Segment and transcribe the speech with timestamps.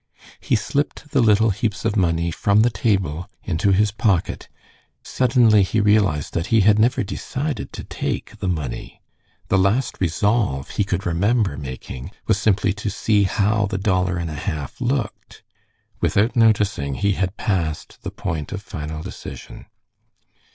[0.39, 4.99] He slipped the little heaps of money from the table into his pocket, and then
[5.03, 8.99] suddenly he realized that he had never decided to take the money.
[9.49, 14.31] The last resolve he could remember making was simply to see how the dollar and
[14.31, 15.43] a half looked.
[15.99, 19.67] Without noticing, he had passed the point of final decision.